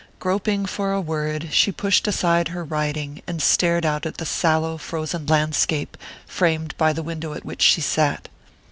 Groping 0.17 0.65
for 0.65 0.93
a 0.93 0.99
word, 0.99 1.49
she 1.51 1.71
pushed 1.71 2.07
aside 2.07 2.47
her 2.47 2.63
writing 2.63 3.21
and 3.27 3.39
stared 3.39 3.85
out 3.85 4.03
at 4.07 4.17
the 4.17 4.25
sallow 4.25 4.79
frozen 4.79 5.27
landscape 5.27 5.95
framed 6.25 6.75
by 6.75 6.91
the 6.91 7.03
window 7.03 7.33
at 7.35 7.45
which 7.45 7.61
she 7.61 7.81
sat. 7.81 8.27